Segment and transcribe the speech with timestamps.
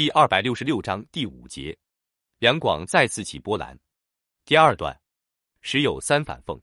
[0.00, 1.76] 第二百六十六章第五节，
[2.38, 3.78] 两广再次起波澜。
[4.46, 4.98] 第二段，
[5.60, 6.58] 时有三反奉。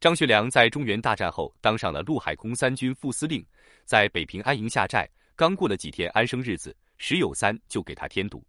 [0.00, 3.46] 张学良在中原大战后当上了陆海空三军副司令，
[3.84, 5.06] 在北平安营下寨，
[5.36, 8.42] 刚过了几天安生日子，石有三就给他添堵。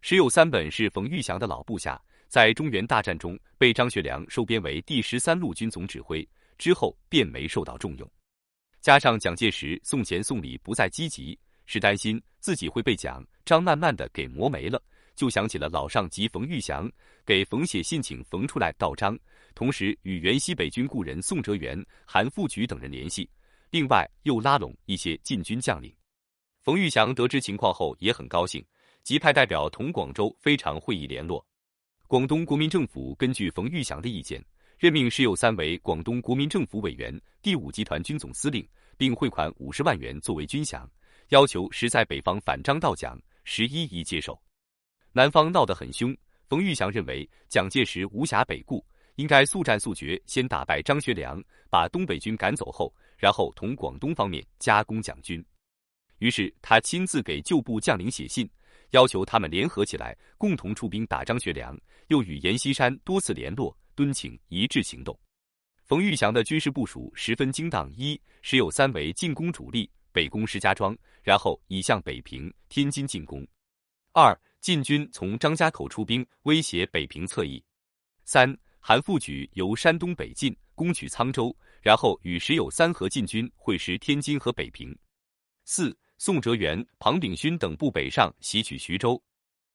[0.00, 8.10] 石有三本是冯玉祥的老部下，在中原大战中被张学良收编为第十三路军总指挥，之后便没受到重用。
[8.80, 11.38] 加上蒋介石送钱送礼不再积极。
[11.72, 14.82] 是担心自己会被蒋张慢慢的给磨没了，
[15.14, 16.90] 就想起了老上级冯玉祥，
[17.24, 19.16] 给冯写信请冯出来告张，
[19.54, 23.30] 同时与原西北军故人宋哲元、韩复榘等人联系，
[23.70, 25.94] 另外又拉拢一些禁军将领。
[26.64, 28.64] 冯玉祥得知情况后也很高兴，
[29.04, 31.46] 即派代表同广州非常会议联络。
[32.08, 34.44] 广东国民政府根据冯玉祥的意见，
[34.76, 38.66] 任命石友三为广东国民政府委员、第五集团军总司令，
[38.96, 40.84] 并汇款五十万元作为军饷。
[41.30, 44.40] 要求实在北方反张道蒋，石一一接受。
[45.12, 46.16] 南方闹得很凶，
[46.48, 55.44] 冯玉祥认为蒋介石无暇北顾，应该速战速决，先打败张学良，把东北军赶走后，然后同广东方面加攻蒋军。
[56.18, 58.50] 于是他亲自给旧部将领写信，
[58.90, 61.78] 要求他们联合起来，共同出兵打张学良。
[62.08, 65.16] 又与阎锡山多次联络，敦请一致行动。
[65.84, 69.88] 冯玉祥的军事部署十分精当：一，时有三为进攻主力。
[70.12, 73.46] 北攻石家庄，然后以向北平、天津进攻。
[74.12, 77.62] 二、晋军从张家口出兵，威胁北平侧翼。
[78.24, 84.96] 三、韩复榘由山东北进，攻取沧州，然后与石友三河晋军会师天津和北平。
[85.64, 89.20] 四、宋哲元、庞炳勋等部北上袭取徐州。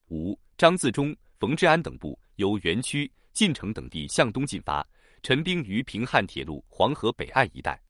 [0.09, 4.87] 五、张自忠、冯治安等部由原区、晋城等地向东进发，
[5.23, 7.81] 陈兵于平汉铁路黄河北岸一带。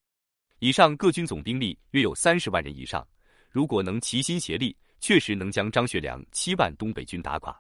[0.65, 3.07] 以上各军总兵力约有三十万人以上，
[3.51, 7.55] 如果能齐心协力，确实能将张学良七万东北军打垮。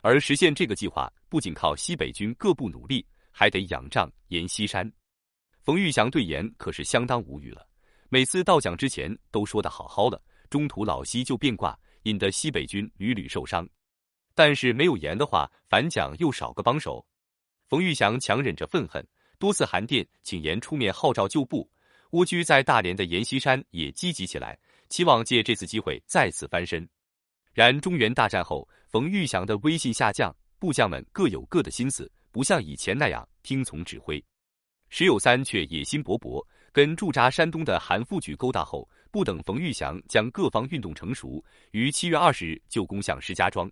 [0.00, 4.92] 而实现这个计划，不仅靠西北军各部努力，还得仰仗阎锡山。
[5.62, 7.64] 冯玉祥对阎可是相当无语了，
[8.08, 13.64] 每次到蒋之前都说的好好的，中途老西就变卦，引得西北军屡屡受伤。
[14.34, 17.06] 但是没有阎的话，反蒋又少个帮手。
[17.68, 19.06] 冯玉祥强忍着愤恨，
[19.38, 21.70] 多次函电请阎出面号召旧部。
[22.10, 24.58] 蜗居在大连的阎锡山也积极起来，
[24.88, 26.88] 期望借这次机会再次翻身。
[27.52, 34.22] 然中原大战后，冯玉祥的威信下降，部将们各有各的心思，不像以前那样听从指挥。
[34.88, 43.70] 石友三却野心勃勃，跟驻扎山东的韩复榘勾搭后，不等冯玉祥将各方运动成熟，于七月二十日就攻向石家庄。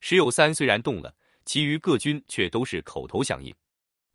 [0.00, 1.14] 石友三虽然动了，
[1.44, 3.54] 其余各军却都是口头响应。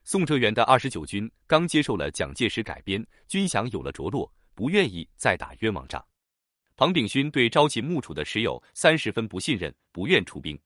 [0.05, 6.05] 宋哲元的二十九军刚接受了蒋介石改编，军饷有了着落，不愿意再打冤枉仗。
[6.75, 10.59] 庞炳勋对朝秦暮楚的石友三十分不信任，不愿出兵。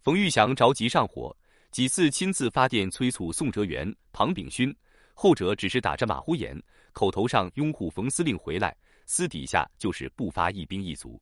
[0.00, 1.36] 冯玉祥着急上火，
[1.70, 4.74] 几次亲自发电催促宋哲元、庞炳勋，
[5.14, 6.60] 后者只是打着马虎眼，
[6.92, 8.76] 口头上拥护冯司令回来，
[9.06, 11.20] 私底下就是不发一兵一卒。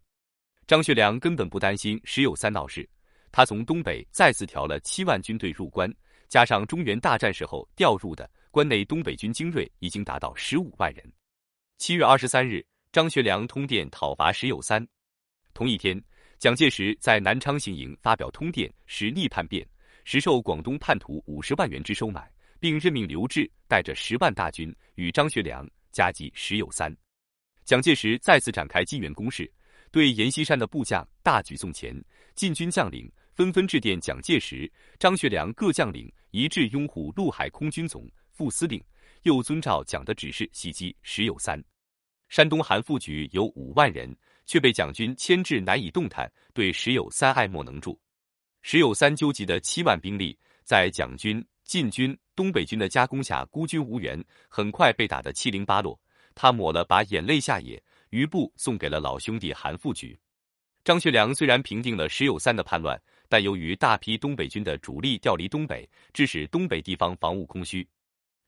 [0.67, 2.89] 张学良根本不担心石友三闹事。
[3.37, 5.95] 他从东北再次调了七万军队入关，
[6.27, 11.05] 加上中原大战时候调入的关内东北军精锐，已经达到十五万人。
[11.77, 14.83] 七月二十三日，张学良通电讨伐石友三。
[15.53, 16.03] 同一天，
[16.39, 19.69] 蒋介石在南昌行营发表通电，实力叛变，
[20.05, 26.91] 实受广东叛徒五十万元之收买，并任命刘志带着十万大军与张学良夹击石友三。
[27.67, 29.53] 蒋介石再次展开金援攻势，
[29.97, 31.99] 对阎锡山的部将大举送钱，
[32.35, 33.11] 禁军将领。
[33.33, 38.79] 纷纷致电蒋介石、张学良各将领，一致拥护陆海空军总副司令，
[39.23, 41.59] 又遵照蒋的指示袭击石友三。
[42.29, 44.15] 山东韩复榘有五万人，
[44.45, 47.99] 却被蒋军牵制难以动弹，对石友三爱莫能助。
[48.61, 55.99] 石友三纠集的七万兵力，在蒋军、晋军、东北军的夹攻下孤军无援，很快被打得七零八落。
[56.35, 60.17] 他抹了把眼泪下野，余部送给了老兄弟韩复榘。
[60.85, 63.01] 张学良虽然平定了石友三的叛乱。
[63.29, 67.85] 但由于大批东北军的主力调离东北，致使东北地方防务空虚。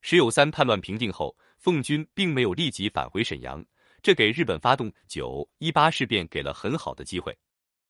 [0.03, 3.61] 石友三叛乱平定后，奉军并没有立即返回沈阳，
[4.03, 7.37] 这给日本发动九一八事变给了很好的机会。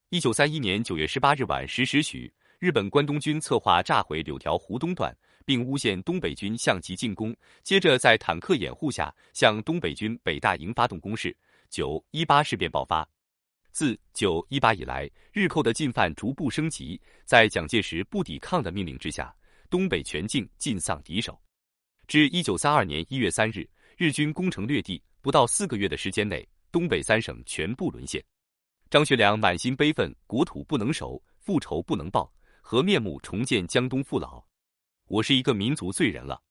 [0.09, 5.15] 一九三一年九月十八日晚十时许，日本关东军策划炸毁柳条湖东段，
[5.45, 11.37] 并诬陷东北军向其进攻，接着在坦克掩护下向东北军北大营发动攻势。
[11.69, 13.09] 九一八事变爆发。
[13.71, 17.01] 自九一八以来，日寇的进犯逐步升级。
[17.25, 19.35] 在蒋介石不抵抗的命令之下，
[19.71, 21.41] 东北全境尽丧敌手。
[22.07, 28.25] 至一九三二年一月三日，日军攻城略地，不到四个月的时间内，东北三省全部沦陷。
[28.91, 34.43] 张学良满心悲愤，国土不能守，复仇不能报，何面目重见江东父老？
[35.07, 36.43] 我是一个民族罪人了。